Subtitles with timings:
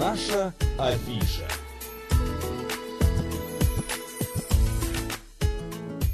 [0.00, 1.48] Наша афиша.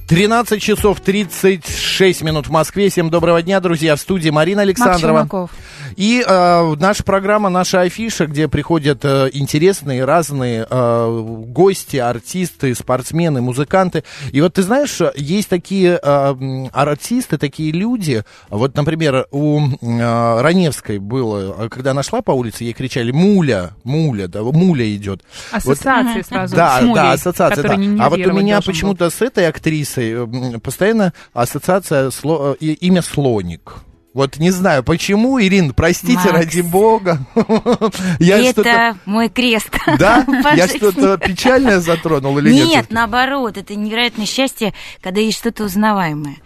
[0.08, 2.88] 13 часов 36 минут в Москве.
[2.88, 3.96] Всем доброго дня, друзья.
[3.96, 5.48] В студии Марина Александрова.
[5.96, 13.40] И э, наша программа, наша афиша, где приходят э, интересные, разные э, гости, артисты, спортсмены,
[13.40, 14.04] музыканты.
[14.32, 18.24] И вот ты знаешь, есть такие э, артисты, такие люди.
[18.48, 24.28] Вот, например, у э, Раневской было, когда она шла по улице, ей кричали «Муля, Муля,
[24.28, 25.22] да, Муля идет».
[25.52, 26.56] Ассоциации вот, сразу.
[26.56, 28.04] Да, с мулей, да, ассоциация, да.
[28.04, 30.26] А вот у меня почему-то с этой актрисой
[30.60, 33.74] постоянно ассоциация сло, имя слоник.
[34.14, 36.30] Вот не знаю, почему, Ирина, простите, Макс.
[36.30, 37.18] ради бога.
[38.20, 39.70] Я это мой крест.
[39.98, 40.24] Да?
[40.54, 42.66] Я что-то печальное затронул или нет?
[42.68, 46.36] Нет, наоборот, это невероятное счастье, когда есть что-то узнаваемое.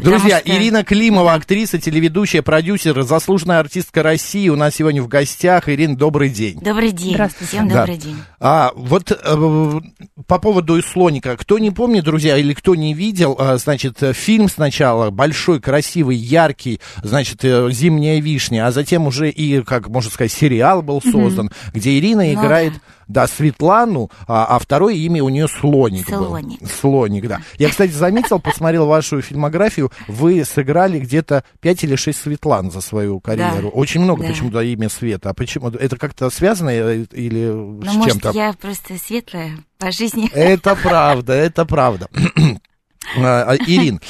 [0.00, 0.50] Друзья, что...
[0.50, 5.68] Ирина Климова, актриса, телеведущая, продюсер, заслуженная артистка России, у нас сегодня в гостях.
[5.68, 6.58] Ирина, добрый день.
[6.60, 7.14] Добрый день.
[7.14, 7.48] Здравствуйте.
[7.48, 7.80] Всем да.
[7.80, 8.16] добрый день.
[8.40, 9.80] А, вот э,
[10.26, 11.36] по поводу слоника.
[11.36, 16.80] Кто не помнит, друзья, или кто не видел, э, значит, фильм сначала большой, красивый, яркий,
[17.02, 21.70] значит, э, «Зимняя вишня», а затем уже и, как можно сказать, сериал был создан, mm-hmm.
[21.74, 22.74] где Ирина ну, играет...
[22.74, 26.60] Да да, Светлану, а, а второе имя у нее Слоник Слоник.
[26.60, 26.68] был.
[26.68, 27.40] Слоник, да.
[27.58, 33.20] Я, кстати, заметил, посмотрел вашу фильмографию, вы сыграли где-то 5 или 6 Светлан за свою
[33.20, 33.62] карьеру.
[33.62, 33.68] Да.
[33.68, 34.28] Очень много да.
[34.28, 35.30] почему-то имя Света.
[35.30, 35.68] А почему?
[35.70, 38.30] Это как-то связано э, или ну, с может, чем-то?
[38.32, 40.30] я просто светлая по жизни.
[40.34, 42.08] Это правда, это правда.
[43.16, 44.00] А, Ирин,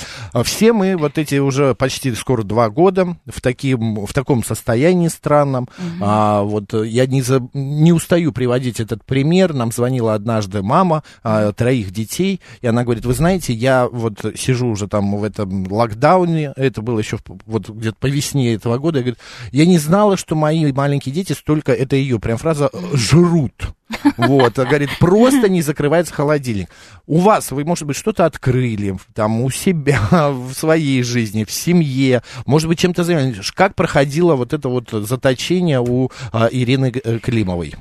[0.45, 5.69] все мы вот эти уже почти скоро два года в, таким, в таком состоянии странном.
[5.79, 5.87] Угу.
[6.01, 9.55] А, вот я не, за, не устаю приводить этот пример.
[9.55, 14.69] Нам звонила однажды мама а, троих детей, и она говорит, вы знаете, я вот сижу
[14.69, 19.05] уже там в этом локдауне, это было еще вот где-то по весне этого года, я,
[19.05, 19.21] говорит,
[19.53, 23.53] я не знала, что мои маленькие дети столько, это ее прям фраза, жрут.
[24.19, 26.69] Вот, говорит, просто не закрывается холодильник.
[27.09, 29.99] У вас, вы, может быть, что-то открыли, там, у себя,
[30.31, 33.51] в своей жизни, в семье, может быть, чем-то занимались.
[33.51, 37.75] Как проходило вот это вот заточение у а, Ирины э, Климовой?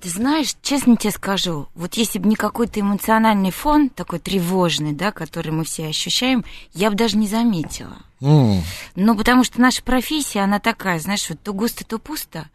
[0.00, 5.12] Ты знаешь, честно тебе скажу, вот если бы не какой-то эмоциональный фон, такой тревожный, да,
[5.12, 7.98] который мы все ощущаем, я бы даже не заметила.
[8.22, 8.62] Mm.
[8.96, 12.48] Ну, потому что наша профессия, она такая, знаешь, вот то густо, то пусто,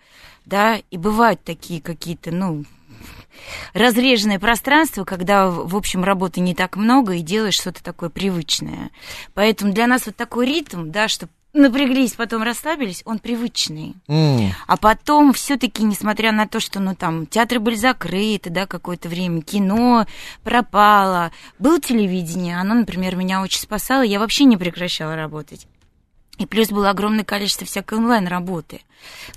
[0.45, 2.66] да, и бывают такие какие-то, ну,
[3.73, 8.91] разреженное пространство, когда, в общем, работы не так много и делаешь что-то такое привычное.
[9.34, 13.95] Поэтому для нас вот такой ритм, да, что напряглись, потом расслабились, он привычный.
[14.07, 14.50] Mm.
[14.68, 19.41] А потом все-таки, несмотря на то, что ну там театры были закрыты, да, какое-то время,
[19.41, 20.06] кино
[20.44, 25.68] пропало, было телевидение, оно, например, меня очень спасало, я вообще не прекращала работать.
[26.37, 28.81] И плюс было огромное количество всякой онлайн-работы.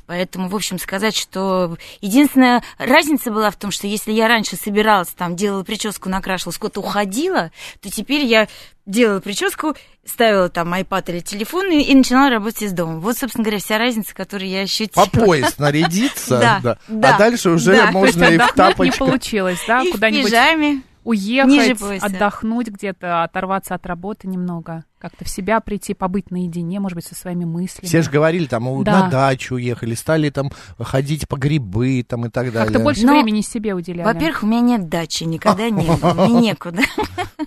[0.06, 5.08] Поэтому, в общем, сказать, что единственная разница была в том, что если я раньше собиралась,
[5.08, 7.50] там, делала прическу, накрашивалась, куда-то уходила,
[7.80, 8.48] то теперь я
[8.86, 9.74] делала прическу,
[10.04, 12.98] ставила там iPad или телефон и, и начинала работать из дома.
[12.98, 15.04] Вот, собственно говоря, вся разница, которую я ощутила.
[15.06, 16.78] По пояс нарядиться, да, да.
[16.88, 17.14] да.
[17.14, 18.84] А дальше уже да, можно и в тапочках.
[18.84, 25.60] не получилось, да, и куда-нибудь уехать, отдохнуть где-то, оторваться от работы немного как-то в себя
[25.60, 27.86] прийти, побыть наедине, может быть, со своими мыслями.
[27.88, 29.04] Все же говорили, там, Да.
[29.04, 32.66] на дачу уехали, стали там ходить по грибы там и так далее.
[32.66, 34.06] Как-то больше Но, времени себе уделяли.
[34.06, 36.82] Во-первых, у меня нет дачи, никогда не было, мне некуда.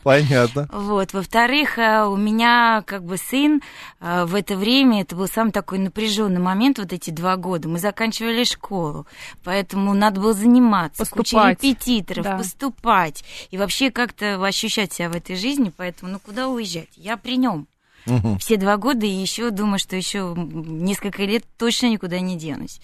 [0.01, 0.67] Понятно.
[0.73, 1.13] Вот.
[1.13, 3.61] Во-вторых, э, у меня как бы сын
[4.01, 7.69] э, в это время, это был самый такой напряженный момент, вот эти два года.
[7.69, 9.05] Мы заканчивали школу,
[9.43, 12.37] поэтому надо было заниматься, куча репетиторов, Да.
[12.37, 15.71] поступать и вообще как-то ощущать себя в этой жизни.
[15.75, 16.89] Поэтому, ну куда уезжать?
[16.95, 17.67] Я при нем.
[18.05, 18.37] Мгм.
[18.39, 22.81] Все два года и еще думаю, что еще несколько лет точно никуда не денусь.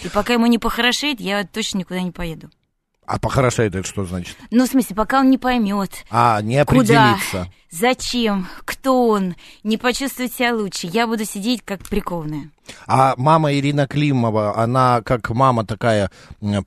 [0.00, 2.48] И пока ему не похорошеет, я точно никуда не поеду.
[3.04, 4.36] А похорошает это что значит?
[4.50, 7.10] Ну, в смысле, пока он не поймет, А, не Куда?
[7.14, 7.52] определиться.
[7.70, 8.46] Зачем?
[8.64, 9.34] Кто он?
[9.64, 10.86] Не почувствовать себя лучше.
[10.86, 12.50] Я буду сидеть как прикованная.
[12.86, 16.10] А мама Ирина Климова, она как мама такая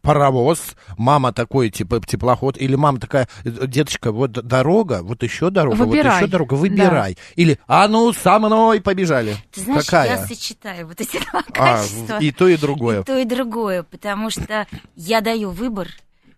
[0.02, 5.75] паровоз, мама такой типа теплоход, или мама такая, э, деточка, вот дорога, вот еще дорога,
[5.75, 6.18] вот Выбирай.
[6.18, 7.18] еще дорога, выбирай.
[7.36, 9.36] Или, а ну, со мной побежали.
[9.52, 10.10] Ты знаешь, Какая?
[10.12, 12.18] я сочетаю вот эти два А, качества.
[12.19, 13.02] и то, и другое.
[13.02, 15.88] И то, и другое, потому что я даю выбор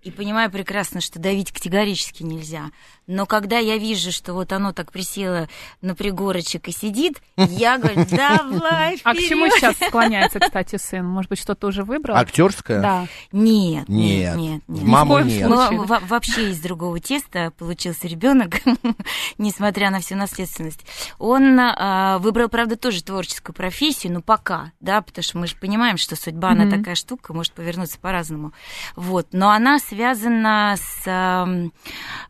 [0.08, 2.72] и понимаю прекрасно, что давить категорически нельзя.
[3.08, 5.50] Но когда я вижу, что вот оно так присело
[5.82, 11.06] на пригорочек и сидит, я говорю, давай А к чему сейчас склоняется, кстати, сын?
[11.06, 12.16] Может быть, что-то уже выбрал?
[12.16, 12.82] Актерская?
[12.82, 13.08] Да.
[13.34, 14.36] Нет, Нет.
[14.38, 14.84] нет, нет.
[14.84, 15.50] Маму нет.
[15.50, 18.56] во- вообще из другого теста получился ребенок,
[19.38, 20.86] несмотря на всю наследственность.
[21.20, 25.98] Он а, выбрал, правда, тоже творческую профессию, но пока, да, потому что мы же понимаем,
[25.98, 26.78] что судьба, она Мгм.
[26.80, 28.54] такая штука, может повернуться по-разному.
[28.96, 31.72] Вот, но она связана с ам,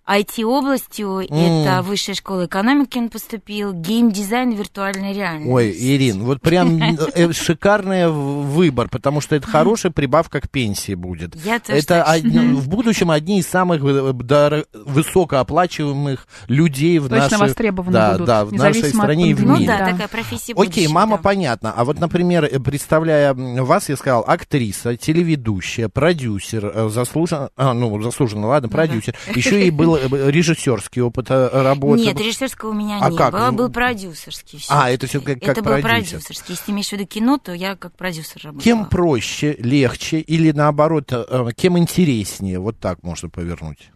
[0.07, 5.49] IT-областью, это высшая школа экономики он поступил, геймдизайн виртуальная реальность.
[5.51, 11.35] Ой, Ирин, вот прям э, шикарный выбор, потому что это хорошая прибавка к пенсии будет.
[11.43, 17.09] Я тоже Это так од- в будущем одни из самых э, дор- высокооплачиваемых людей в
[17.09, 19.53] Точно нашей, востребованы да, будут, да, в нашей стране и в пандемии.
[19.53, 19.67] Ну мире.
[19.67, 19.91] да, Да.
[19.91, 21.73] такая профессия Окей, будущего, мама, понятно.
[21.75, 28.47] А вот, например, э, представляя вас, я сказал, актриса, телеведущая, продюсер, заслуженно, а, ну, заслуженно,
[28.47, 29.15] ладно, продюсер.
[29.35, 32.03] Еще и был э, режиссерский опыт э, работы.
[32.03, 33.33] Нет, режиссерского у меня А не как?
[33.33, 34.59] было, был продюсерский.
[34.69, 34.93] А, всё-таки.
[34.95, 36.11] это всё как- как Это был продюсер.
[36.19, 36.45] продюсерский.
[36.53, 38.63] Если ты имеешь в виду кино, то я как продюсер работала.
[38.63, 42.59] Кем проще, легче или наоборот, э, кем интереснее?
[42.59, 43.89] Вот так можно повернуть.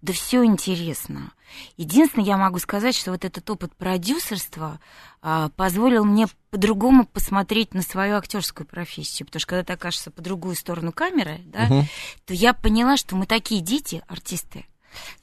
[0.00, 1.32] Да все интересно.
[1.76, 4.80] Единственное, я могу сказать, что вот этот опыт продюсерства
[5.22, 9.26] а, позволил мне по-другому посмотреть на свою актерскую профессию.
[9.26, 11.88] Потому что когда ты окажешься по другую сторону камеры, да, Мгм.
[12.26, 14.66] то я поняла, что мы такие дети, артисты,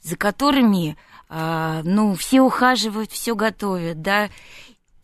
[0.02, 0.96] за которыми,
[1.28, 4.28] а, ну, все ухаживают, все готовят, да.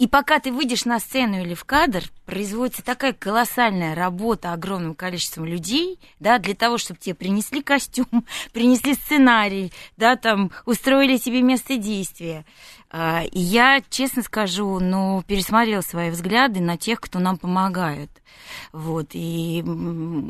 [0.03, 5.45] И пока ты выйдешь на сцену или в кадр, производится такая колоссальная работа огромным количеством
[5.45, 11.77] людей, да, для того, чтобы тебе принесли костюм, принесли сценарий, да, там, устроили тебе место
[11.77, 12.45] действия.
[12.95, 18.11] А, И я, честно скажу, ну, пересмотрела свои взгляды на тех, кто нам помогает.
[18.73, 19.63] Вот, и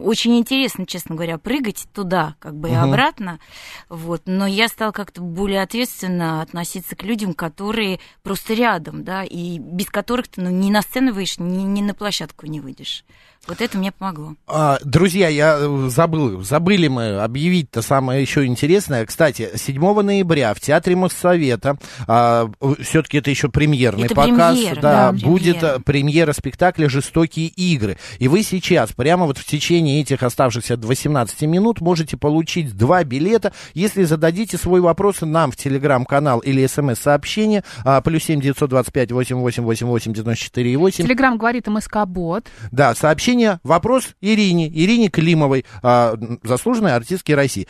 [0.03, 2.85] очень интересно, честно говоря, прыгать туда, как бы и Мгм.
[2.85, 3.41] обратно.
[3.89, 9.59] Вот, но я стала как-то более ответственно относиться к людям, которые просто рядом, да, и
[9.59, 13.05] без которых ты ну, ни на сцену выйдешь, ни, ни на площадку не выйдешь.
[13.49, 14.35] Вот это мне помогло.
[14.47, 19.05] А, друзья, я э, забыл, забыли мы объявить-то самое еще интересное.
[19.05, 25.13] Кстати, 7 ноября в Театре Моссовета, все-таки это еще премьерный Это показ, премьера, да, да,
[25.13, 25.79] будет премьера.
[25.79, 27.99] э, премьера спектакля «Жестокие игры».
[28.19, 33.53] И вы сейчас, прямо вот в течение этих оставшихся 18 минут, можете получить два билета,
[33.75, 40.77] если зададите свой вопрос нам в телеграм-канал или смс-сообщение, а, плюс 7 925 8888 94
[40.77, 41.05] 8.
[41.05, 42.47] Телеграм говорит МСК-бот.
[42.71, 43.32] Да, сообщение,
[43.63, 47.67] вопрос Ирине, Ирине Климовой, а, заслуженной артистке России.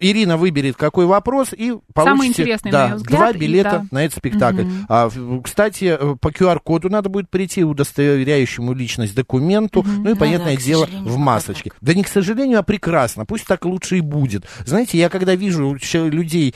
[0.00, 3.86] Ирина выберет какой вопрос и получите да, взгляд, два и билета да.
[3.90, 4.64] на этот спектакль.
[4.88, 10.16] А, в- кстати, э, по QR-коду надо будет прийти удостоверяющему личность документу, ну и, Ну
[10.16, 11.72] понятное да, дело, в масочке.
[11.80, 14.44] Да не к сожалению, а прекрасно, пусть так лучше и будет.
[14.64, 16.54] Знаете, я когда вижу людей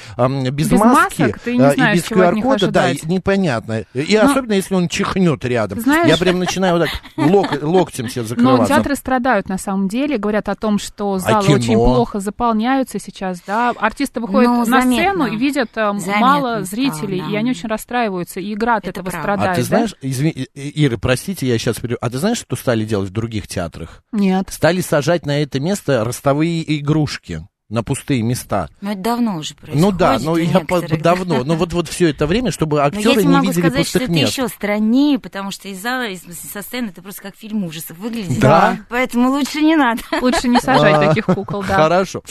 [0.50, 3.84] без, Без маски масок, ты не а, знаешь, и без QR-кода, да, и непонятно.
[3.94, 5.80] И Но- особенно, если он чихнет рядом.
[5.80, 8.74] Знаешь- Я прям начинаю вот так лок- локтем себе Но закрываться.
[8.74, 11.56] театры страдают на самом деле, говорят о том, что А залы кино?
[11.56, 13.70] очень плохо заполняются сейчас, да.
[13.78, 14.92] Артисты выходят Ну, на заметно.
[14.92, 17.26] сцену и видят э, Заметно мало стало, зрителей, да.
[17.30, 19.20] и они очень расстраиваются, и игра от Это этого правда.
[19.22, 19.50] страдает.
[19.52, 19.66] А ты да?
[19.66, 21.98] знаешь, извини, И- Ира, простите, я сейчас перейду.
[22.00, 24.02] А ты знаешь, что стали делать в других театрах?
[24.12, 24.48] Нет.
[24.50, 28.68] Стали сажать на это место ростовые игрушки на пустые места.
[28.80, 29.80] Но это давно уже происходит.
[29.82, 31.42] ну да, ну у я по- давно.
[31.42, 33.98] Но вот, вот все это время, чтобы Но я актеры не могу видели сказать, что
[33.98, 34.32] пустых это мест.
[34.32, 38.38] еще страннее, потому что из зала, из, со сцены это просто как фильм ужасов выглядит.
[38.38, 38.78] Да.
[38.88, 40.00] Поэтому лучше не надо.
[40.20, 41.74] Лучше не сажать А, таких кукол, да.
[41.74, 42.22] Хорошо.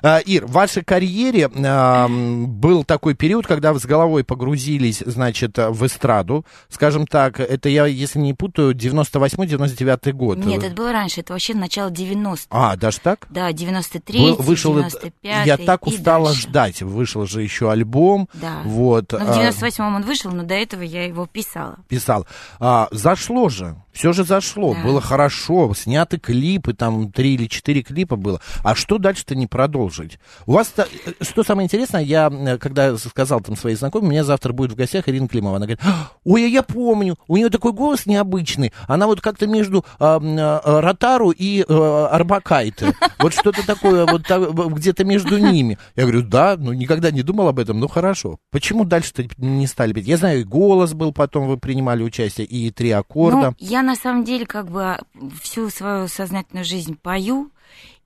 [0.00, 5.84] А, Ир, в вашей карьере был такой период, когда вы с головой погрузились, значит, в
[5.86, 6.46] эстраду.
[6.68, 10.38] Скажем так, это я, если не путаю, 98-99 год.
[10.38, 12.46] Нет, это было раньше, это вообще начало 90-х.
[12.50, 13.26] А, даже так?
[13.30, 16.42] Да, 93 Вы- вышел, 95 я так устала дальше.
[16.42, 16.82] ждать.
[16.82, 18.28] Вышел же еще альбом.
[18.34, 18.62] Да.
[18.64, 19.12] Вот.
[19.12, 21.78] Ну, в а, 98-м он вышел, но до этого я его писала.
[21.88, 22.26] писал.
[22.60, 23.76] А, зашло же.
[23.94, 24.74] Все же зашло.
[24.74, 24.82] Да.
[24.82, 25.72] Было хорошо.
[25.74, 28.40] Сняты клипы, там три или четыре клипа было.
[28.62, 30.18] А что дальше-то не продолжить?
[30.46, 34.10] У вас -то, э, что самое интересное, я э, когда сказал там своей знакомой, у
[34.10, 35.56] меня завтра будет в гостях Ирина Климова.
[35.56, 35.80] Она говорит,
[36.24, 38.72] ой, а я помню, у нее такой голос необычный.
[38.88, 42.94] Она вот как-то между а, м, а, Ротару и а, Арбакайте.
[43.18, 45.78] Вот что-то такое, вот так, где-то между ними.
[45.94, 48.38] Я говорю, да, ну никогда не думал об этом, ну хорошо.
[48.50, 50.06] Почему дальше-то не стали петь?
[50.06, 53.50] Я знаю, и голос был, потом вы принимали участие, и три аккорда.
[53.50, 54.98] Ну, я на самом деле как бы
[55.42, 57.50] всю свою сознательную жизнь пою,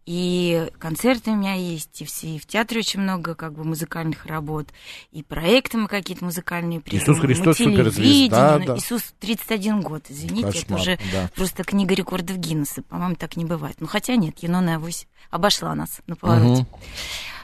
[0.09, 4.25] и концерты у меня есть, и, все, и в театре очень много как бы музыкальных
[4.25, 4.69] работ,
[5.13, 8.77] и проекты мы какие-то музыкальные Иисус придумываем, Христос суперзвезда, да.
[8.79, 11.31] Иисус 31 год, извините, это Кошмар, уже да.
[11.35, 13.77] просто книга рекордов Гиннесса, по-моему, так не бывает.
[13.81, 16.67] Ну, хотя нет, Юнона Авось обошла нас на повороте.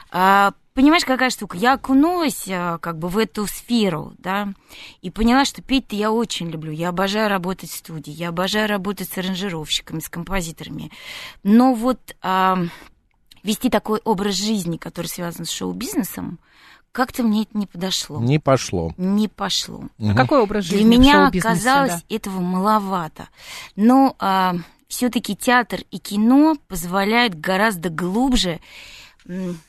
[0.09, 1.57] А понимаешь, какая штука?
[1.57, 4.49] Я окунулась э, как бы в эту сферу, да,
[5.01, 6.71] и поняла, что петь-то я очень люблю.
[6.71, 10.91] Я обожаю работать в студии, я обожаю работать с аранжировщиками, с композиторами.
[11.43, 12.59] Но вот а,
[13.41, 16.39] вести такой образ жизни, который связан с шоу-бизнесом,
[16.91, 18.21] как-то мне это не подошло.
[18.21, 18.93] Не пошло.
[18.97, 19.85] Не пошло.
[19.99, 22.15] А какой образ жизни Для меня шоу-бизнесе, казалось да?
[22.15, 23.29] этого маловато.
[23.77, 24.55] Но а,
[24.89, 28.59] все-таки театр и кино позволяют гораздо глубже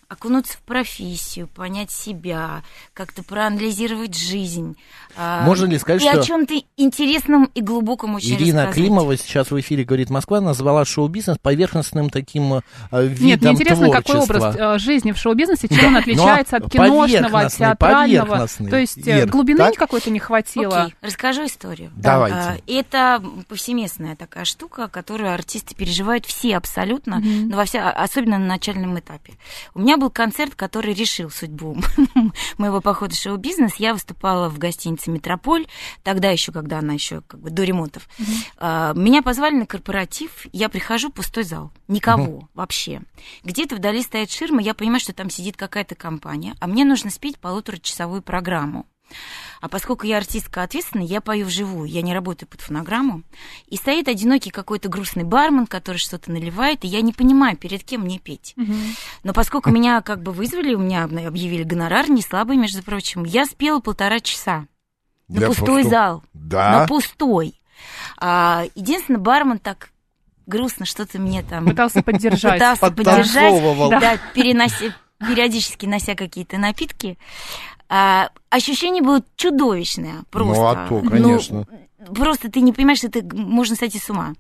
[0.09, 2.63] окунуться в профессию, понять себя,
[2.95, 4.77] как-то проанализировать жизнь.
[5.17, 8.75] а, Можно ли сказать, и что о чем-то интересном и глубоком очень Ирина рассказать.
[8.75, 12.61] Климова сейчас в эфире «Говорит Москва» назвала шоу-бизнес поверхностным таким э,
[12.93, 14.35] видом Нет, мне интересно, какой творчества.
[14.51, 18.47] образ э, жизни в шоу-бизнесе, чем он отличается Ну, от киношного, от театрального.
[18.47, 19.75] То есть э, Ир, глубины так?
[19.75, 20.83] какой-то не хватило.
[20.85, 21.91] Окей, расскажу историю.
[21.97, 22.37] Давайте.
[22.37, 28.47] А, Это повсеместная такая штука, которую артисты переживают все абсолютно, но во вся, особенно на
[28.47, 29.35] начальном этапе.
[29.75, 31.77] У меня был концерт, который решил судьбу
[32.59, 33.77] моего похода в шоу-бизнес.
[33.77, 35.67] Я выступала в гостинице «Метрополь»,
[36.03, 38.09] тогда еще, когда она еще как бы до ремонтов.
[38.59, 41.71] А, Меня позвали на корпоратив, я прихожу, пустой зал.
[41.89, 43.03] Никого вообще.
[43.45, 47.39] Где-то вдали стоит ширма, я понимаю, что там сидит какая-то компания, а мне нужно спеть
[47.39, 48.87] полуторачасовую программу.
[49.61, 53.23] А поскольку я артистка ответственная, я пою вживую, я не работаю под фонограмму.
[53.69, 58.03] И стоит одинокий какой-то грустный бармен, который что-то наливает, и я не понимаю, перед кем
[58.03, 58.55] мне петь.
[59.25, 63.25] Но поскольку меня как бы вызвали, у меня обна- объявили гонорар, не слабый, между прочим,
[63.25, 64.67] я спела полтора часа.
[65.29, 66.25] На Для пустой пусто- зал.
[66.35, 66.81] Да?
[66.81, 67.61] На пустой.
[68.19, 69.91] А, единственное, бармен так
[70.47, 72.55] грустно что-то мне там Пытался поддержать.
[72.55, 77.19] пытался поддержать, да, перенося, периодически нося какие-то напитки.
[77.89, 80.61] А, ощущение было чудовищное просто.
[80.63, 81.67] Ну, а то, Ну, конечно.
[82.15, 84.35] просто ты не понимаешь, что ты можно сойти с ума.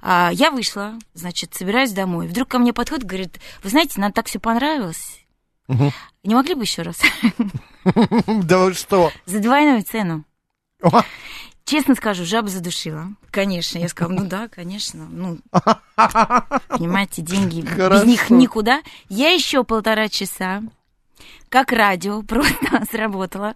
[0.00, 2.26] А, я вышла, значит, собираюсь домой.
[2.28, 5.20] Вдруг ко мне подходит, говорит, вы знаете, нам так все понравилось.
[5.68, 5.92] Мгм.
[6.24, 6.98] Не могли бы еще раз?
[7.84, 9.12] Да вы что?
[9.26, 10.24] За двойную цену.
[11.68, 13.08] Честно скажу, жаба задушила.
[13.30, 13.76] Конечно.
[13.76, 15.06] Я сказала, ну да, конечно.
[15.10, 15.38] Ну,
[16.68, 18.04] понимаете, деньги Хорошо.
[18.04, 18.80] без них никуда.
[19.10, 20.62] Я еще полтора часа,
[21.50, 23.54] как радио, просто сработала.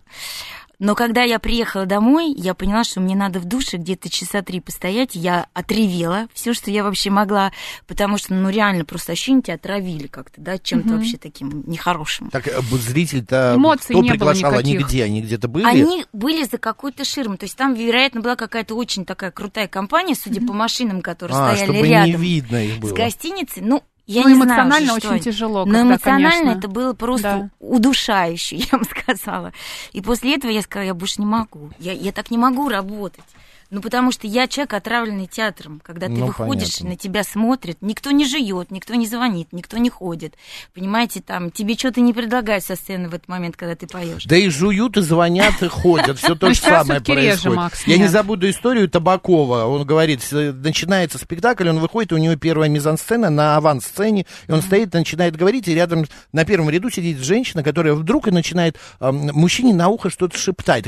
[0.82, 4.58] Но когда я приехала домой, я поняла, что мне надо в душе где-то часа три
[4.58, 5.14] постоять.
[5.14, 7.52] Я отревела все, что я вообще могла,
[7.86, 12.30] потому что, ну, реально, просто ощущение тебя отравили как-то, да, чем-то вообще таким нехорошим.
[12.30, 14.58] Так э, зритель-то Эмоций кто не было приглашал?
[14.58, 14.88] Они никаких.
[14.88, 15.04] где?
[15.04, 15.66] Они где-то были?
[15.66, 17.38] Они были за какой-то ширмой.
[17.38, 21.54] То есть там, вероятно, была какая-то очень такая крутая компания, судя по машинам, которые а,
[21.54, 22.94] стояли чтобы рядом не видно их с было.
[22.96, 23.62] гостиницей.
[23.62, 26.58] Ну, я Ну, не эмоционально знаю, очень что тяжело, Но когда, эмоционально конечно.
[26.58, 27.50] это было просто Да.
[27.60, 29.52] удушающе, я вам сказала.
[29.92, 31.70] И после этого я сказала, я больше не могу.
[31.78, 33.24] Я, я так не могу работать.
[33.72, 35.80] Ну, потому что я человек, отравленный театром.
[35.82, 36.90] Когда ты Ну, выходишь, понятно.
[36.90, 40.34] на тебя смотрят, никто не жует, никто не звонит, никто не ходит.
[40.74, 44.26] Понимаете, там тебе что-то не предлагают со сцены в этот момент, когда ты поешь.
[44.26, 46.18] Да и жуют, и звонят, и ходят.
[46.18, 47.72] Все то Ну, же самое происходит.
[47.86, 49.64] Я не забуду историю Табакова.
[49.64, 54.60] Он говорит, с- начинается спектакль, он выходит, у него первая мизансцена на авансцене, и он
[54.60, 59.72] стоит, начинает говорить, и рядом на первом ряду сидит женщина, которая вдруг и начинает мужчине
[59.72, 60.84] на ухо что-то шептать.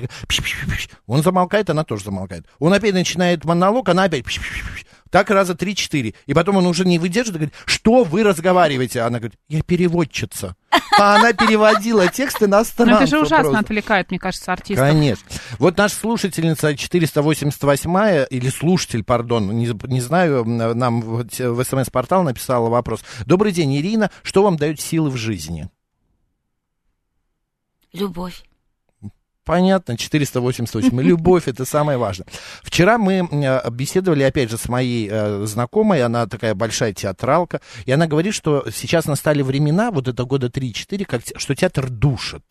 [1.07, 2.45] Он замолкает, она тоже замолкает.
[2.59, 4.25] Он опять начинает монолог, она опять
[5.11, 6.14] так раза три-четыре.
[6.26, 9.00] И потом он уже не выдерживает и говорит, что вы разговариваете?
[9.02, 10.57] Она говорит, я переводчица.
[10.99, 13.59] А она переводила текст Ну, иностранцу это же ужасно просто.
[13.61, 14.88] отвлекает, мне кажется, артистов.
[14.88, 15.25] Конечно.
[15.61, 23.04] Вот наша слушательница 488 или слушатель, пардон, не, не знаю, нам в смс-портал написала вопрос.
[23.25, 24.11] Добрый день, Ирина.
[24.25, 25.69] Что вам дает силы в жизни?
[27.93, 28.43] Любовь.
[29.45, 31.01] Понятно, 488.
[31.03, 32.27] Любовь это самое важное.
[32.63, 37.93] Вчера мы э, беседовали, опять же, с моей э, знакомой, она такая большая театралка, и
[37.93, 42.43] она говорит, что сейчас настали времена, вот это года 3-4, как, что театр душит.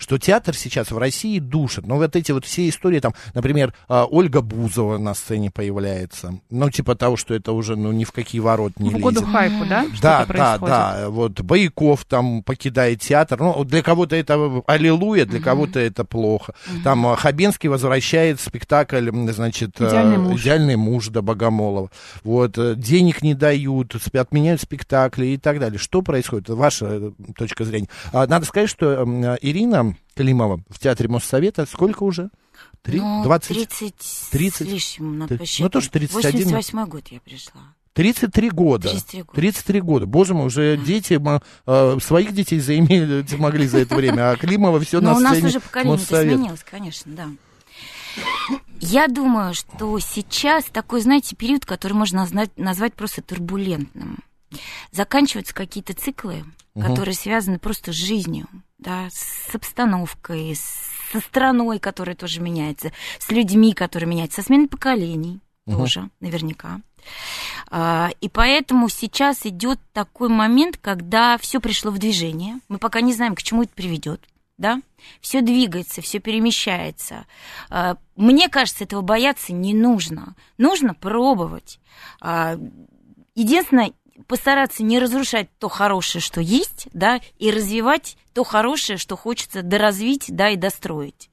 [0.00, 1.86] Что театр сейчас в России душит.
[1.86, 6.40] Но вот эти вот все истории, там, например, э, Ольга Бузова на сцене появляется.
[6.48, 9.28] Ну, типа того, что это уже ну, ни в какие ворот не В году лезет.
[9.28, 9.86] хайпу, да?
[10.00, 11.10] Да, да, да.
[11.10, 13.38] Вот Бояков там покидает театр.
[13.38, 16.54] Ну, для кого-то это аллилуйя, для кого-то это плохо.
[16.82, 20.40] Там э, Хабенский возвращает спектакль, значит, э, «Идеальный муж».
[20.40, 21.90] «Идеальный муж» до Богомолова.
[22.24, 25.78] Вот, э, денег не дают, отменяют спектакли и так далее.
[25.78, 26.48] Что происходит?
[26.48, 27.88] Ваша э, точка зрения.
[28.12, 29.36] А, Надо сказать, что м,
[29.90, 32.30] Ирина Климова в театре Моссовета сколько уже?
[32.82, 33.00] Три?
[33.00, 33.48] Ну, 20?
[33.48, 33.94] 30,
[34.30, 34.56] 30?
[34.56, 35.72] с лишним, надо Ты- ну, посчитать.
[35.72, 36.44] тоже 31.
[36.44, 37.74] 88 год я пришла.
[37.94, 38.88] 33 года.
[38.88, 39.32] 33 года.
[39.34, 40.06] 33 года.
[40.06, 41.20] Боже мой, уже дети,
[41.66, 45.32] э, своих детей заимели, могли за это время, а Климова все Но на у нас
[45.32, 47.28] сцене уже поколение изменилось, конечно, да.
[48.80, 54.18] Я думаю, что сейчас такой, знаете, период, который можно назвать, назвать просто турбулентным.
[54.90, 56.86] Заканчиваются какие-то циклы, угу.
[56.86, 60.56] которые связаны просто с жизнью, да, с обстановкой,
[61.12, 65.78] со страной, которая тоже меняется, с людьми, которые меняются, со сменой поколений угу.
[65.78, 66.80] тоже, наверняка.
[67.70, 72.60] А, и поэтому сейчас идет такой момент, когда все пришло в движение.
[72.68, 74.20] Мы пока не знаем, к чему это приведет.
[74.58, 74.82] Да?
[75.22, 77.24] Все двигается, все перемещается.
[77.70, 80.34] А, мне кажется, этого бояться не нужно.
[80.58, 81.80] Нужно пробовать.
[82.20, 82.58] А,
[83.34, 83.92] единственное,
[84.26, 90.26] постараться не разрушать то хорошее, что есть, да, и развивать то хорошее, что хочется доразвить,
[90.28, 91.30] да, и достроить.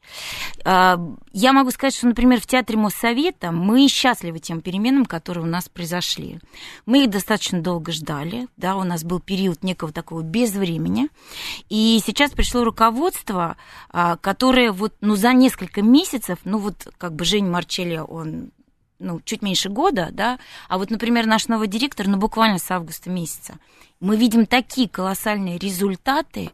[0.66, 1.00] А,
[1.32, 5.70] я могу сказать, что, например, в Театре Моссовета мы счастливы тем переменам, которые у нас
[5.70, 6.40] произошли.
[6.86, 11.10] Мы их достаточно долго ждали, да, у нас был период некого такого безвремени,
[11.70, 13.58] и сейчас пришло руководство,
[13.90, 18.52] а, которое вот, ну, за несколько месяцев, ну, вот, как бы Жень Марчелли, он
[19.00, 20.40] ну, чуть меньше года, да,
[20.70, 23.56] а вот, например, наш новый директор, ну, буквально с августа месяца,
[24.00, 26.52] мы видим такие колоссальные результаты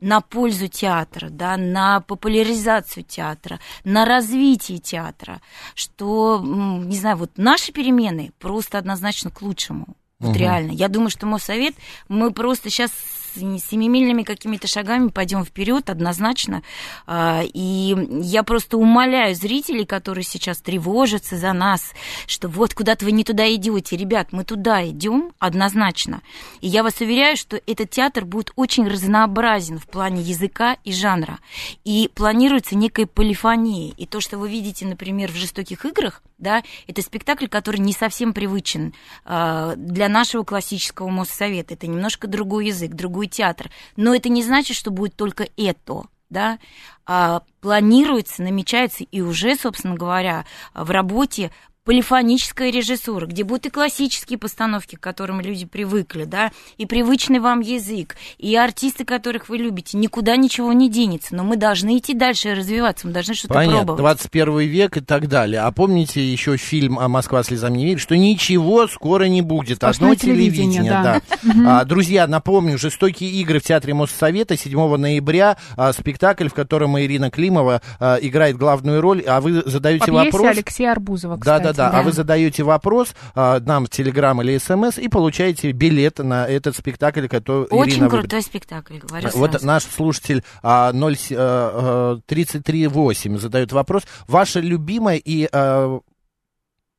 [0.00, 5.40] на пользу театра, да, на популяризацию театра, на развитие театра,
[5.74, 9.96] что, не знаю, вот наши перемены просто однозначно к лучшему.
[10.18, 10.38] Вот угу.
[10.38, 10.72] реально.
[10.72, 11.74] Я думаю, что Моссовет,
[12.08, 12.90] мы просто сейчас
[13.36, 16.62] семимильными какими-то шагами пойдем вперед однозначно.
[17.06, 21.92] А, и я просто умоляю зрителей, которые сейчас тревожатся за нас,
[22.26, 23.96] что вот куда-то вы не туда идете.
[23.96, 26.22] Ребят, мы туда идем однозначно.
[26.60, 31.38] И я вас уверяю, что этот театр будет очень разнообразен в плане языка и жанра.
[31.84, 33.92] И планируется некая полифония.
[33.96, 38.34] И то, что вы видите, например, в «Жестоких играх», да, это спектакль, который не совсем
[38.34, 38.92] привычен
[39.24, 39.74] э,
[40.06, 41.74] для нашего классического Моссовета.
[41.74, 43.70] Это немножко другой язык, другой театр.
[43.96, 46.58] Но это не значит, что будет только это да,
[47.06, 50.44] а, планируется, намечается и уже, собственно говоря,
[50.74, 51.52] в работе
[51.86, 57.60] полифоническая режиссура, где будут и классические постановки, к которым люди привыкли, да, и привычный вам
[57.60, 62.50] язык, и артисты, которых вы любите, никуда ничего не денется, но мы должны идти дальше
[62.50, 64.00] и развиваться, мы должны что-то Понятно, пробовать.
[64.00, 65.60] 21 век и так далее.
[65.60, 70.10] А помните еще фильм «А Москва слезам не верит», что ничего скоро не будет, Сплошное
[70.10, 71.20] одно телевидение, телевидение да.
[71.44, 71.80] да.
[71.80, 77.30] А, друзья, напомню, «Жестокие игры» в Театре Моссовета 7 ноября, а, спектакль, в котором Ирина
[77.30, 80.46] Климова а, играет главную роль, а вы задаете По вопрос...
[80.46, 81.62] Алексея Арбузова, кстати.
[81.62, 85.72] Да, да, да, а вы задаете вопрос а, нам в Телеграм или СМС и получаете
[85.72, 88.44] билет на этот спектакль, который Очень Ирина крутой выберет.
[88.46, 89.66] спектакль, говорю Вот сразу.
[89.66, 94.02] наш слушатель а, 0, а, 338 задает вопрос.
[94.28, 96.00] Ваша любимая и а,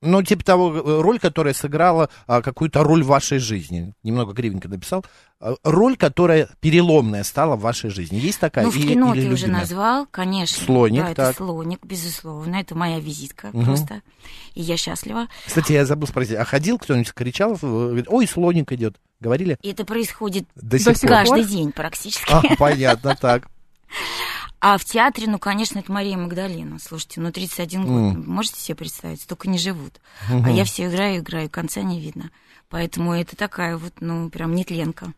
[0.01, 3.93] ну, типа того, э, роль, которая сыграла а, какую-то роль в вашей жизни.
[4.03, 5.03] Немного кривенько написал.
[5.39, 8.17] А, роль, которая переломная стала в вашей жизни.
[8.17, 8.65] Есть такая?
[8.65, 10.63] Ну, в кино или, ты уже назвал, конечно.
[10.63, 11.29] Слоник, да, так.
[11.29, 12.57] это слоник, безусловно.
[12.57, 13.63] Это моя визитка угу.
[13.63, 14.01] просто.
[14.53, 15.27] И я счастлива.
[15.45, 18.97] Кстати, я забыл спросить, а ходил кто-нибудь, кричал, говорит, ой, слоник идет.
[19.19, 19.57] Говорили?
[19.63, 21.49] Это происходит До сих каждый пор?
[21.49, 22.31] день практически.
[22.31, 23.47] А, понятно, так.
[24.59, 26.79] А в театре, ну, конечно, это Мария Магдалина.
[26.79, 28.27] Слушайте, ну, 31 год, mm.
[28.27, 30.01] можете себе представить, столько не живут.
[30.29, 30.43] Mm-hmm.
[30.45, 32.31] А я все играю, играю, конца не видно.
[32.69, 35.13] Поэтому это такая вот, ну, прям нетленка.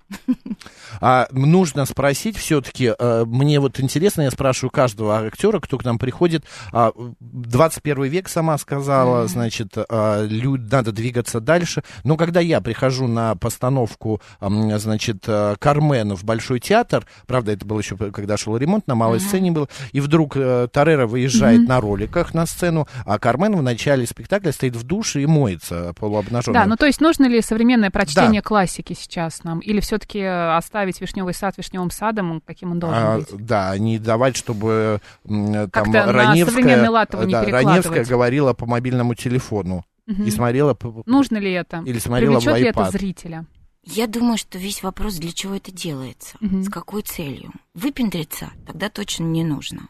[1.02, 5.98] А нужно спросить все-таки, э, мне вот интересно, я спрашиваю каждого актера, кто к нам
[5.98, 9.28] приходит, 21 а, век сама сказала, mm-hmm.
[9.28, 11.84] значит, а, надо двигаться дальше.
[12.04, 17.80] Но когда я прихожу на постановку, значит, э, Кармен в Большой театр, правда, это было
[17.80, 19.22] еще, когда шел ремонт, на малой mm-hmm.
[19.22, 21.68] сцене был, и вдруг э, Тарера выезжает mm-hmm.
[21.68, 26.62] на роликах на сцену, а Кармен в начале спектакля стоит в душе и моется полуобнаженным.
[26.62, 28.48] Да, ну то есть нужно ли современное прочтение да.
[28.48, 29.60] классики сейчас нам?
[29.60, 33.46] Или все-таки оставить вишневый сад вишневым садом, каким он должен а, быть?
[33.46, 36.84] Да, не давать, чтобы там Раневская,
[37.28, 40.24] да, Раневская говорила по мобильному телефону угу.
[40.24, 40.78] и смотрела...
[41.06, 41.84] Нужно ли это?
[41.86, 43.46] Или смотрела Привлечет ли это зрителя?
[43.84, 46.64] Я думаю, что весь вопрос, для чего это делается, угу.
[46.64, 47.52] с какой целью.
[47.74, 49.90] Выпендриться тогда точно не нужно.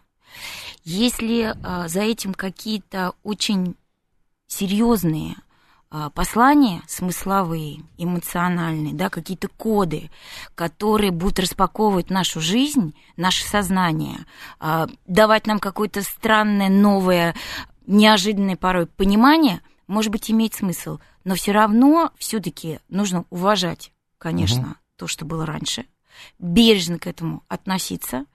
[0.84, 3.76] Если а, за этим какие-то очень
[4.48, 5.36] серьезные
[6.14, 10.12] послания смысловые, эмоциональные, да, какие-то коды,
[10.54, 14.26] которые будут распаковывать нашу жизнь, наше сознание,
[14.60, 17.36] а, давать нам какое-то странное, новое,
[17.88, 21.00] неожиданное порой понимание, может быть, имеет смысл.
[21.24, 24.76] Но все равно все-таки нужно уважать, конечно, угу.
[24.96, 25.86] то, что было раньше,
[26.38, 28.26] бережно к этому относиться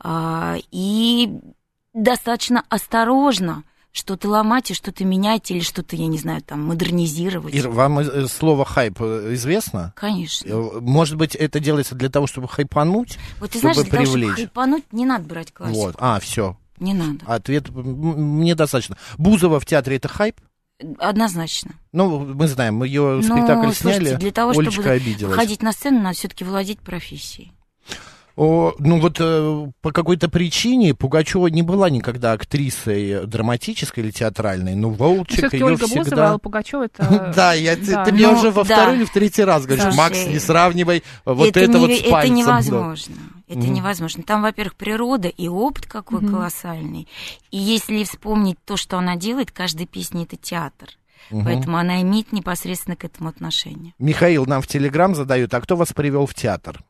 [0.00, 1.40] а, и
[1.94, 7.54] достаточно осторожно что-то ломать и что-то менять или что-то, я не знаю, там, модернизировать.
[7.54, 9.92] Ир, вам э, слово хайп э, известно?
[9.96, 10.48] Конечно.
[10.48, 13.18] Э, может быть, это делается для того, чтобы хайпануть?
[13.40, 14.10] Вот ты чтобы знаешь, для привлечь?
[14.10, 15.78] того, чтобы хайпануть, не надо брать классику.
[15.78, 15.96] Вот.
[15.98, 16.56] А, все.
[16.78, 17.24] Не надо.
[17.26, 18.96] Ответ мне достаточно.
[19.18, 20.36] Бузова в театре это хайп?
[20.98, 21.72] Однозначно.
[21.92, 25.36] Ну, мы знаем, мы ее спектакль сняли, слушайте, для того, Олечка чтобы обиделась.
[25.36, 27.52] ходить на сцену, надо все-таки владеть профессией.
[28.42, 34.74] О, ну вот э, по какой-то причине Пугачева не была никогда актрисой драматической или театральной,
[34.74, 36.04] но Волчек Все-таки ее Ольга всегда...
[36.04, 37.32] Бузова, Алла Пугачева это...
[37.36, 38.04] Да, я, ты- да.
[38.06, 38.76] ты мне Ну, уже во да.
[38.76, 42.00] второй или в третий раз говоришь, Слушай, Макс, не сравнивай вот это, это, вот с
[42.00, 42.28] это да.
[42.28, 43.14] невозможно.
[43.46, 44.22] Это невозможно.
[44.22, 47.08] Там, во-первых, природа и опыт какой колоссальный.
[47.50, 50.88] И если вспомнить то, что она делает, каждая песня это театр.
[51.28, 53.92] Поэтому она имеет непосредственно к этому отношение.
[53.98, 56.80] Михаил нам в Телеграм задает, а кто вас привел в театр?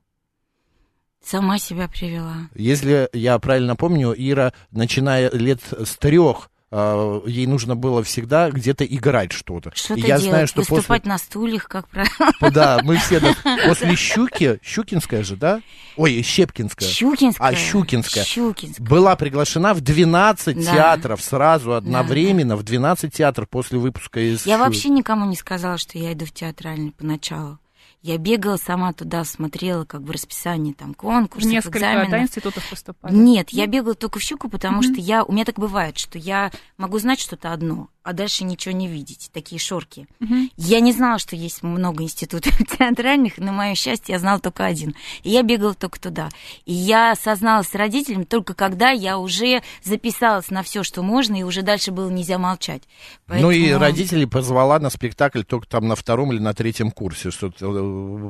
[1.24, 2.48] Сама себя привела.
[2.54, 8.85] Если я правильно помню, Ира, начиная лет с трех, э, ей нужно было всегда где-то
[8.87, 9.70] играть что-то.
[9.74, 12.11] Что-то я делать, знаю, что выступать на стульях, как правило.
[12.40, 12.50] после...
[12.54, 13.35] Да, мы все да,
[13.66, 15.61] после Щуки, Щукинская же, да?
[15.96, 16.88] Ой, Щепкинская.
[16.88, 17.48] Щукинская.
[17.48, 18.24] А, Щукинская.
[18.24, 18.87] Щукинская.
[18.87, 20.72] Была приглашена в 12 Да.
[20.72, 24.46] театров сразу, одновременно, в 12 театров после выпуска из...
[24.46, 27.59] Я вообще никому не сказала, что я иду в театральный поначалу.
[28.02, 32.10] Я бегала сама туда, смотрела как бы расписание там конкурсов, несколько экзаменов.
[32.10, 33.14] да, институтов поступали.
[33.14, 34.82] Нет, я бегала только в щуку, потому Мгм.
[34.94, 38.75] что я, у меня так бывает, что я могу знать что-то одно, а дальше ничего
[38.75, 39.31] не видеть.
[39.33, 40.07] Такие шорки.
[40.18, 40.51] Мгм.
[40.57, 44.94] Я не знала, что есть много институтов театральных, на мое счастье, я знала только один.
[45.23, 46.29] И я бегала только туда.
[46.66, 51.42] И я созналась с родителями только когда я уже записалась на все, что можно, и
[51.42, 52.83] уже дальше было нельзя молчать.
[53.29, 57.31] Ну и Поэтому родителей позвала на спектакль только там на втором или на третьем курсе.
[57.31, 57.66] Что-то...
[57.66, 57.81] э,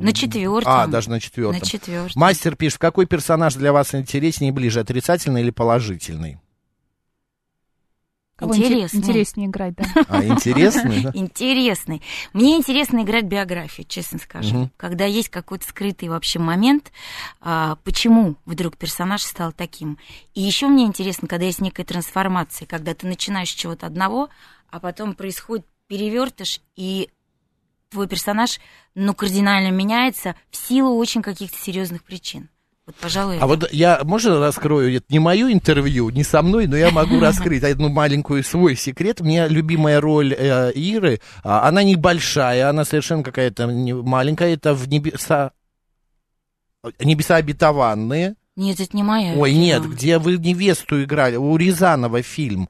[0.04, 0.72] На четвертом.
[0.72, 1.60] А, даже на четвертом.
[1.60, 2.20] На четвертом.
[2.20, 6.38] Мастер пишет, какой персонаж для вас интереснее и ближе, отрицательный или положительный?
[8.40, 8.98] Кого интер- Интересный.
[9.00, 9.84] Интереснее играть, да.
[10.08, 11.10] А, интересный, да?
[11.14, 12.02] Интересный.
[12.32, 14.56] Мне интересно играть биографию, честно скажу.
[14.56, 14.70] Мгм.
[14.76, 16.90] Когда есть какой-то скрытый вообще момент,
[17.40, 19.98] а, почему вдруг персонаж стал таким.
[20.34, 24.30] И еще мне интересно, когда есть некая трансформация, когда ты начинаешь с чего-то одного,
[24.70, 27.10] а потом происходит перевертыш, и
[27.90, 28.58] твой персонаж,
[28.94, 32.48] ну, кардинально меняется в силу очень каких-то серьезных причин.
[32.90, 36.76] Вот, пожалуй, А вот я, можно раскрою, это не мое интервью, не со мной, но
[36.76, 39.20] я могу раскрыть одну маленькую свой секрет.
[39.20, 45.52] Мне любимая роль э, Иры, а, она небольшая, она совершенно какая-то маленькая, это в небеса,
[46.98, 48.34] небеса обетованные.
[48.56, 49.34] Нет, это не моя.
[49.34, 52.68] Ой, нет, где вы невесту играли, у Рязанова фильм.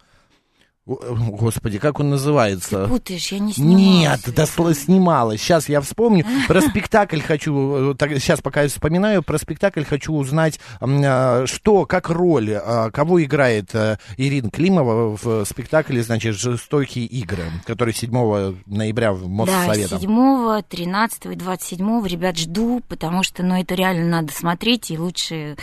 [0.86, 2.86] Господи, как он Ты называется?
[2.88, 4.26] путаешь, я не снималась.
[4.26, 5.40] Нет, да снималась.
[5.40, 6.24] Сейчас я вспомню.
[6.48, 12.54] Про спектакль хочу, сейчас пока я вспоминаю, про спектакль хочу узнать, а, что, как роль,
[12.54, 13.74] а, кого играет
[14.16, 20.00] Ирина Климова в спектакле, значит, «Жестокие игры», который 7 ноября в Да, Моссоветом.
[20.00, 25.56] 7, 13 и 27, ребят, жду, потому что, ну, это реально надо смотреть, и лучше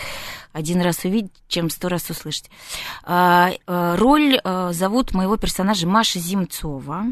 [0.58, 2.50] один раз увидеть, чем сто раз услышать.
[3.04, 7.06] А, а, роль а, зовут моего персонажа Маша Зимцова.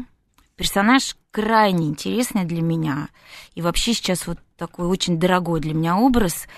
[0.56, 3.08] Персонаж крайне интересный для меня.
[3.54, 6.48] И вообще сейчас вот такой очень дорогой для меня образ.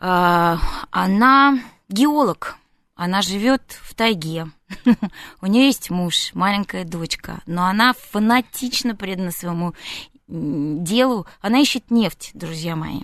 [0.00, 0.58] А,
[0.90, 2.56] Она геолог.
[2.96, 4.48] Она живет в тайге.
[5.40, 9.72] У нее есть муж, маленькая дочка, но она фанатично предана своему
[10.26, 11.28] делу.
[11.40, 13.02] Она ищет нефть, друзья мои.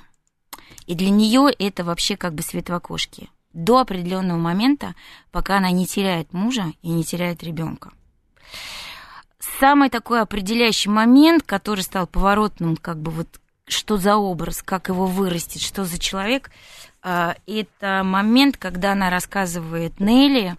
[0.87, 3.29] И для нее это вообще как бы свет в окошке.
[3.53, 4.95] До определенного момента,
[5.31, 7.93] пока она не теряет мужа и не теряет ребенка.
[9.61, 13.29] Самый такой определяющий момент, который стал поворотным, как бы вот
[13.67, 16.51] что за образ, как его вырастить, что за человек,
[17.03, 20.57] а, это момент, когда она рассказывает Нелли,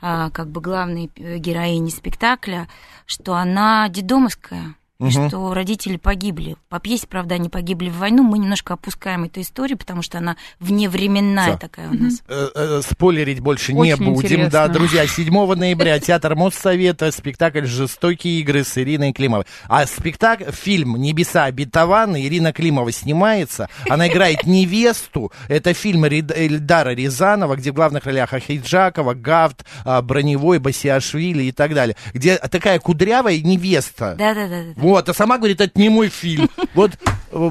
[0.00, 2.68] а, как бы главной героине спектакля,
[3.06, 5.28] что она дедомовская, и Мгм.
[5.28, 6.56] что родители погибли.
[6.68, 8.22] По пьесе, правда, они погибли в войну.
[8.22, 11.56] Мы немножко опускаем эту историю, потому что она вневременная Да.
[11.56, 12.22] такая у нас.
[12.28, 14.14] Э, э, Спойлерить больше не Очень будем.
[14.24, 14.50] интересно.
[14.50, 19.46] Да, друзья, 7 ноября Театр Моссовета, спектакль «Жестокие игры» с Ириной Климовой.
[19.68, 25.32] А спектакль, фильм «Небеса обетованные», Ирина Климова снимается, она играет невесту.
[25.48, 31.74] Это фильм Эльдара Рязанова, где в главных ролях Ахиджакова, Гафт, а, Броневой, Басиашвили и так
[31.74, 31.96] далее.
[32.12, 34.14] Где такая кудрявая невеста.
[34.18, 34.62] Да-да-да.
[34.94, 36.48] Вот, а сама говорит, это не мой фильм.
[36.74, 36.92] Вот
[37.32, 37.50] э,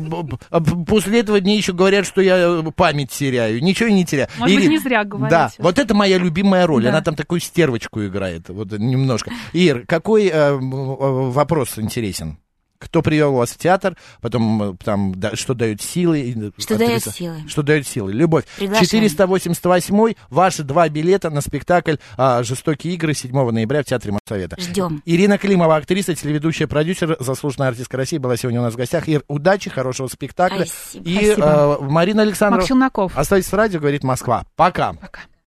[0.50, 3.62] а после этого мне еще говорят, что я э, память теряю.
[3.62, 4.30] Ничего не теряю.
[4.38, 5.30] Может быть, Ирин, не зря говорите.
[5.30, 6.84] Да, вот это моя любимая роль.
[6.84, 6.90] Да.
[6.90, 8.48] Она там такую стервочку играет.
[8.48, 9.32] Вот немножко.
[9.52, 12.38] Ир, какой э, э, вопрос интересен?
[12.84, 16.54] Кто привел вас в театр, потом э, там, да, что дает силы?
[16.58, 17.44] Что дает силы?
[17.48, 18.14] Что дает силы?
[18.14, 18.46] Любовь.
[18.58, 18.86] Приглашаем.
[18.88, 24.60] 488 ваши два билета на спектакль а, «Жестокие игры» 7 ноября в Театре Моссовета.
[24.60, 25.02] Ждем.
[25.06, 29.08] Ирина Климова, актриса, телеведущая, продюсер, заслуженная артистка России, была сегодня у нас в гостях.
[29.08, 30.66] Ир, удачи, хорошего спектакля.
[30.66, 31.10] Спасибо.
[31.10, 31.78] И Спасибо.
[31.80, 33.18] э, Марина Александровна, Макс Челноков.
[33.18, 34.46] оставайтесь с радио, говорит Москва.
[34.56, 34.94] Пока.
[34.94, 35.22] Пока.